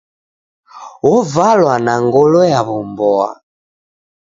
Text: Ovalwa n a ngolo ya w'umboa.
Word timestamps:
Ovalwa 1.13 1.75
n 1.85 1.87
a 1.93 1.95
ngolo 2.05 2.39
ya 2.51 2.61
w'umboa. 2.67 3.29